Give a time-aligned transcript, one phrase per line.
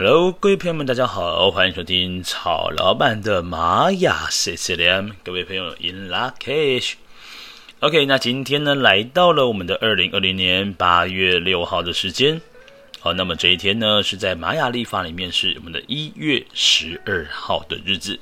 [0.00, 5.14] Hello，各位朋友们，大家好，欢迎收听曹老板的玛雅 CCM。
[5.24, 6.92] 各位朋友，In lak'ech。
[7.80, 12.40] OK，那今天呢，来到了我们的二零二零年八月六号的时间。
[13.00, 18.20] 好，那么这一天呢，是在玛雅历法里面是我们的一月十二号的日子。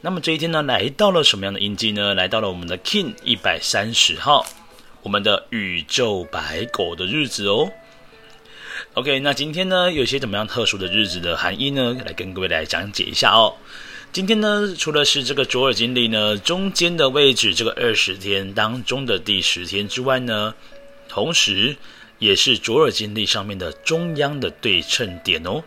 [0.00, 2.14] 那么这一天呢，来到了什么样的印记呢？
[2.14, 4.46] 来到了我们的 King 一百三十号，
[5.02, 7.70] 我们的宇宙白狗的日子哦。
[8.96, 11.94] OK，那今天呢，有些怎么样特殊的日子的含义呢？
[12.06, 13.54] 来跟各位来讲解一下哦。
[14.10, 20.54] 今天呢，除了是这个卓尔金历呢中间的位置，这个二十天当中的第十天之外呢，
[21.10, 21.76] 同时
[22.18, 25.62] 也是卓尔金历上面的中央的对称点哦。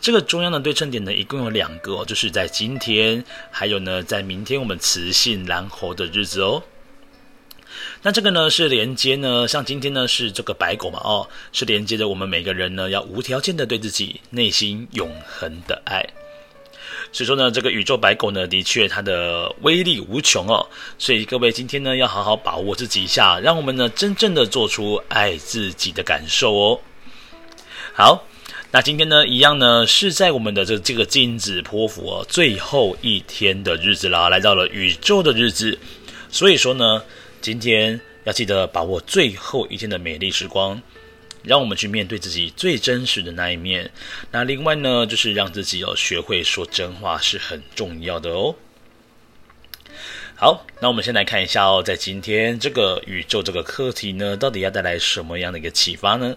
[0.00, 6.60] 这个中央的对称点呢，一共有两个哦，就是在今天，还有呢，在明天我们雌性蓝猴的日子哦。
[8.02, 16.04] 那这个呢是连接呢，像今天呢是这个白狗嘛，哦，是连接着我们每个人呢要无条件的对自己内心永恒的爱。
[17.12, 20.66] 所以说呢，这个宇宙白狗呢的确它的威力无穷哦，
[20.98, 26.80] 所以各位今天呢要好好把握自己一下，让我们呢真正的做出爱自己的感受哦。
[27.94, 28.26] 好，
[28.72, 35.78] 那今天呢一样呢是在我们的这这个镜子波符哦最后一天的日子啦，来到了宇宙的日子，
[36.30, 37.02] 所以说呢。
[37.44, 40.80] 今天要记得把握最后一天的美丽时光，
[41.42, 43.90] 让我们去面对自己最真实的那一面。
[44.30, 48.54] 那另外呢，就是让自己要学会说真话是很重要的哦。
[50.34, 56.34] 好，那我们先来看一下哦，在今天这个宇宙这个课题呢，到底要带来什么样的一个启发呢？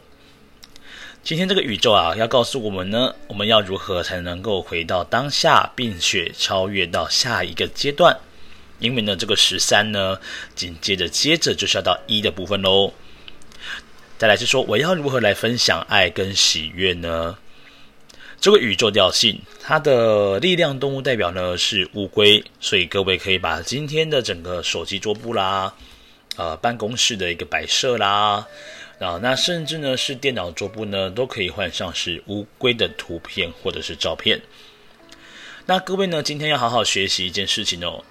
[1.24, 8.20] 今天这个宇宙啊，要告诉我们呢，我们要如何才能够回到当下，并且超越到下一个阶段。
[8.80, 10.20] 因为呢，这个十三呢，
[10.56, 12.94] 紧接着接着就是要到一的部分喽。
[14.18, 17.38] 再来是说，我要如何来分享爱跟喜悦呢？
[18.40, 25.74] 这个宇宙调性，它的力量动物代表呢是乌龟，所以各位可以把今天的整个手机桌布啦，
[26.36, 28.46] 呃，办公室的一个摆设啦，
[29.00, 34.40] 啊，那甚至呢是电脑桌布呢，都可以换上是乌龟的图片或者是照片。
[35.66, 38.04] 那各位呢，今天要好好学习一件事情哦。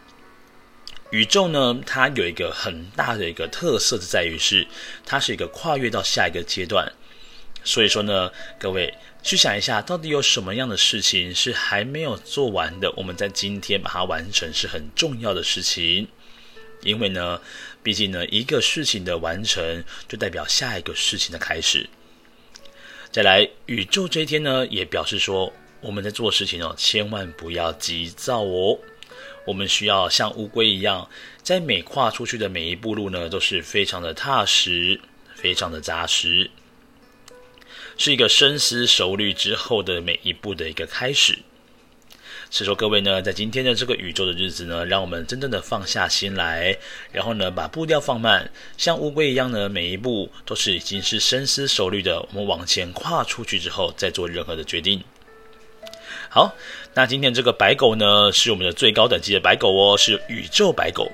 [1.11, 4.67] 宇宙呢，它有一个很大的一个特色，就在于是
[5.05, 6.93] 它是一个跨越到下一个阶段。
[7.65, 12.93] 所以说呢，各位去想一下，到底有什么样的事情是还没有做完的？
[12.97, 16.09] 我们在今天把它完成是很重要的事情。
[16.83, 17.41] 因为呢，
[17.83, 21.89] 毕竟呢，一个事情的完成就代表下一个事情的开始。
[23.11, 28.79] 再来，宇宙这一天呢，也表示说我们在做事情哦，千万不要急躁哦。
[29.47, 31.09] 我们需要像乌龟一样，
[31.43, 35.01] 在每跨出去的每一步路呢，都是非常的踏实，
[35.35, 36.51] 非常的扎实，
[37.97, 41.39] 是一个深思熟虑之后的每一步的一个开始。
[42.49, 46.77] 所以说，各位呢，在今天的这个宇宙的日子呢，让我们真正的放下心来，
[47.11, 52.21] 然后呢，把步调放慢，像乌龟一样呢，每一步都是已经是深思熟虑的。
[52.21, 55.03] 我们往前跨出去之后，再做任何的决定。
[56.29, 56.55] 好，
[56.95, 61.11] 那今天这个白狗呢，是我们的最高等级的白狗哦，是宇宙白狗。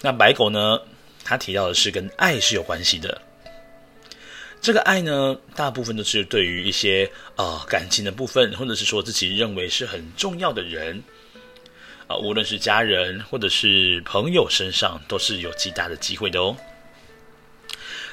[0.00, 0.80] 那白狗呢，
[1.24, 3.20] 它提到的是跟爱是有关系的。
[4.60, 11.02] 这个爱呢，大部分都是对于一些啊、呃、感情的部分，或者是说自己认为是很重要的人
[12.06, 16.56] 啊、无论是家人或者是朋友身上，都是有极大的机会的哦。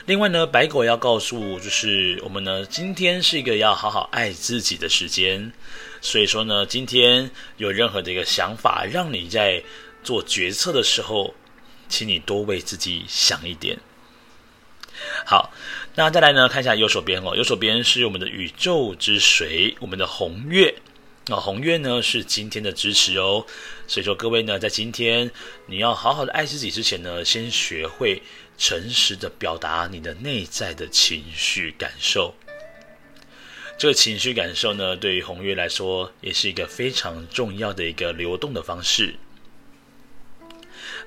[0.06, 5.52] 另外呢，白狗要告诉就是我们呢，今天是一个要好好爱自己的时间。
[6.02, 9.62] 所以说呢，今天有任何的一个想法，让你在
[10.04, 11.36] 做决策的时候，
[11.90, 13.78] 请你多为自己想一点。
[15.26, 15.54] 好，
[15.96, 20.74] 那再来呢，看一下右手边哦，右手边是我们的宇宙之水，我们的红月。
[21.28, 23.46] 那红月呢是今天的支持哦。
[23.88, 25.30] 所以说各位呢，在今天
[25.68, 28.22] 你要好好的爱自己之前呢，先学会
[28.60, 32.36] 诚实的表达你的内在的情绪感受。
[33.78, 39.16] 这个情绪感受呢，对于红月来说，也是一个非常重要的一个流动的方式。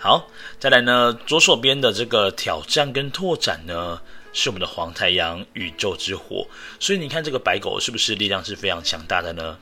[0.01, 4.01] 好，再来呢，左手边的这个挑战跟拓展呢，
[4.33, 6.49] 是我们的黄太阳宇宙之火。
[6.81, 9.59] 所以你看，这个白狗是不是力量是非常强大的呢？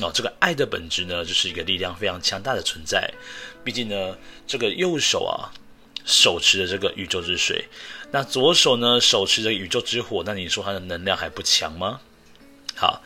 [0.00, 3.12] 哦，这个爱的本质呢，就是一个力量非常强大的存在。
[3.64, 4.16] 毕竟呢，
[4.46, 5.50] 这个右手啊，
[6.04, 7.64] 手持着这个宇宙之水，
[8.10, 12.00] 那左手呢，手持着宇宙之火，那你说它的能量还不强吗？
[12.74, 13.02] 好，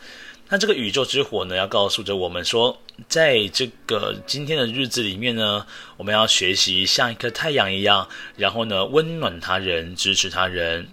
[0.49, 5.67] 那这个宇宙之火呢，要告诉着我们说，在这个今天的日子里面呢，
[5.97, 10.87] 我们要学习像一颗太阳一样，然后呢，温暖他人，支持他人，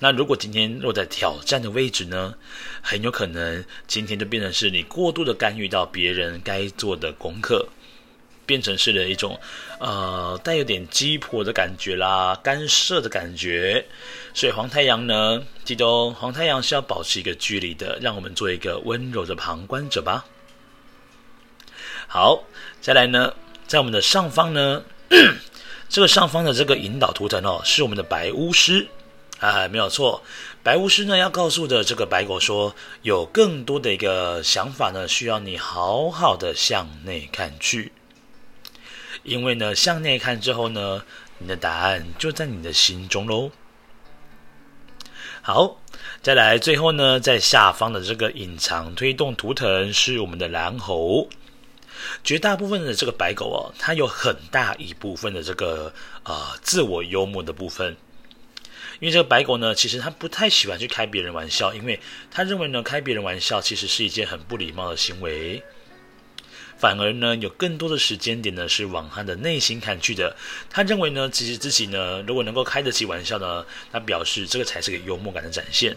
[0.00, 2.34] 那如果今天落在挑战的位置呢，
[2.82, 7.66] 很有可能今天就变成是你过度的干预到别人该做的功课，
[8.48, 9.38] 变成是了一种
[9.78, 13.84] 呃带有点鸡婆的感觉啦，干涉的感觉。
[14.32, 20.24] 所以黄太阳呢，记得哦，黄太阳是要保持一个距离的，让我们做一个温柔的旁观者吧。
[22.06, 22.42] 好，
[22.80, 23.34] 再来呢，
[23.66, 24.82] 在我们的上方呢，
[25.90, 28.88] 这个上方的这个引导图腾哦，是我们的白巫师。
[29.40, 30.22] 哎，没有错，
[30.64, 37.92] 白巫师呢要告诉的这个白狗说，有更多的一个想法呢，需要你好好的向内看去，
[39.28, 41.04] 因为呢，向内看之后呢，
[41.38, 43.50] 你的答案就在你的心中喽。
[45.42, 45.80] 好，
[46.22, 51.28] 再来最后呢，在下方的这个隐藏推动图腾是我们的蓝猴，
[52.22, 55.92] 绝大部分的这个白狗哦，它有很大一部分的这个
[56.24, 57.96] 呃自我幽默的部分。
[59.00, 65.62] 因为这个白狗呢，其实它不太喜欢去开别人玩笑，因为它认为呢，开别人玩笑其实是一件很不礼貌的行为。
[66.78, 70.36] 反而呢，有更多的时间点呢，是往他的内心看去的。
[70.70, 75.96] 他认为呢，其实自己呢，如果能够开得起玩笑呢，他表示这个才是个幽默感的展现。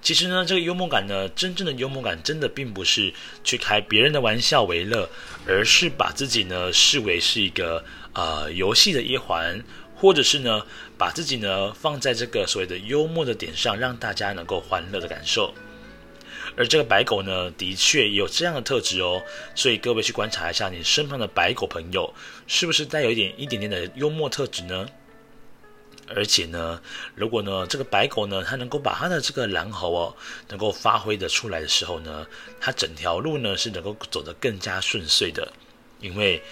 [0.00, 3.12] 其实呢，这个幽默感呢，真正的幽默感，真的并不是
[3.42, 5.08] 去开别人的玩笑为乐，
[5.46, 9.62] 而是把自己呢视为是一个呃游戏的一环。
[9.96, 10.60] 或者是呢，
[10.98, 15.54] 把自己呢放在这个所谓的幽默的点上，让大家能够欢乐的感受。
[16.56, 19.22] 而这个白狗呢，的确有这样的特质哦。
[19.54, 22.12] 所以各位去观察一下你身旁的白狗朋友，
[22.46, 24.86] 是不是带有一点一点点的幽默特质呢？
[26.14, 26.80] 而且呢，
[27.14, 30.16] 如果呢这个白狗呢，它能够把它的这个蓝猴哦，
[30.48, 32.26] 能够发挥的出来的时候呢，
[32.60, 35.52] 它整条路呢是能够走得更加顺遂的，
[36.00, 36.42] 因为。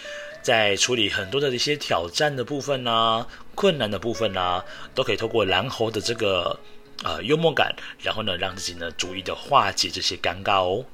[0.43, 3.25] 在处理很多的一些挑战的部分啊，
[3.55, 6.59] 困难的部分啊，都可以透过蓝猴的这个
[7.03, 10.85] 呃幽默感，然后呢，让自己呢逐一的化解这些尴尬哦。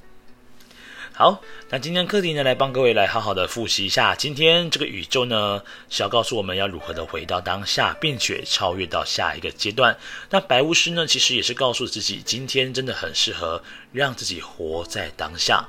[1.12, 4.14] 好，那今天课题呢，来帮各位来好好的复习一下。
[4.14, 5.60] 今天这个宇宙呢，
[5.90, 9.98] 是要告诉我们要如何的回到当下，并且超越到下一个阶段。
[10.30, 15.68] 那白巫师呢，其实也是告诉自己，今天真的很适合让自己活在当下。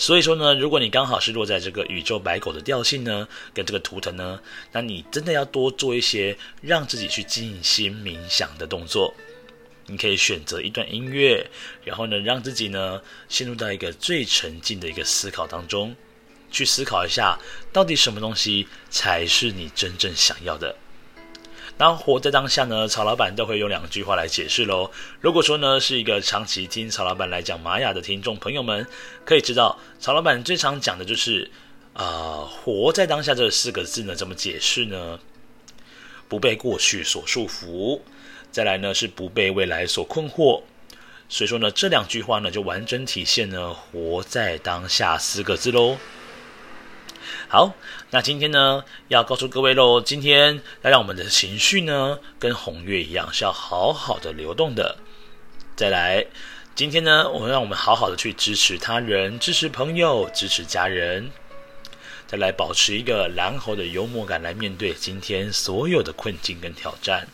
[0.00, 4.40] 所以说呢，如果你刚好是落在这个宇宙白狗的调性呢，跟这个图腾呢，
[4.70, 9.12] 那你真的要多做一些让自己去静心冥想的动作。
[9.86, 11.44] 你可以选择一段音乐，
[11.82, 15.96] 然后呢，让自己呢陷入到一个最沉静的一个思考当中，
[16.48, 17.36] 去思考一下，
[17.72, 20.76] 到底什么东西才是你真正想要的。
[21.78, 24.90] 然后活在当下呢，曹老板都会用两句话来解释喽。
[25.20, 28.84] 如果说呢是一个长期听曹老板来讲玛雅的听众朋友们，
[29.24, 31.48] 可以知道曹老板最常讲的就是
[31.92, 35.20] 啊、呃，活在当下这四个字呢，怎么解释呢？
[36.28, 38.00] 不被过去所束缚，
[38.50, 40.60] 再来呢是不被未来所困惑。
[41.28, 45.96] 所以说呢，这两句话呢就完整体现了活在当下四个字喽。
[47.48, 47.74] 好，
[48.10, 54.96] 那今天呢，要告诉各位喽，今天要让我们的情绪呢，跟红月一样，是要好好的流动的。
[55.76, 56.26] 再来，
[56.74, 61.30] 今天呢，我们让我们好好的去支持他人，支持朋友，支持家人。
[62.26, 67.26] 再来，保持一个蓝猴的幽默感来面对今天所有的困境跟挑战。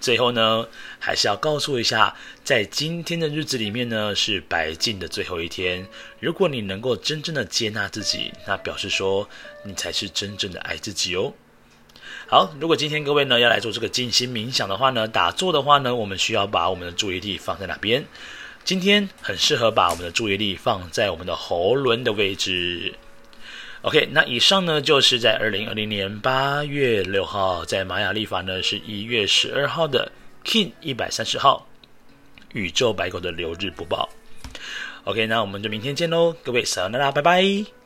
[0.00, 0.66] 最后呢，
[0.98, 5.86] 还是要告诉一下，在今天的日子里面呢，是白净的最后一天。
[6.18, 9.28] 如果你能够真正的接纳自己，那表示说
[9.62, 11.34] 你才是真正的爱自己哦。
[12.26, 18.04] 好，如果今天各位呢要来做这个静心冥想的话呢，打坐的话呢，我们需要把我们的注意力放在哪边？
[18.64, 22.94] 今天很适合把我们的注意力放在我们的喉轮的位置。
[23.82, 30.12] OK，那以上呢就是在二零二零年八月六号，在玛雅历法呢是一月十二号的
[30.44, 31.66] Kin 一百三十号
[32.52, 34.08] 宇宙白狗的流日播报。
[35.04, 37.79] OK，那我们就明天见喽，各位，撒由那拉，拜拜。